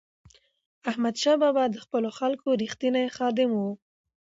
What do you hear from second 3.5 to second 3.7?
و.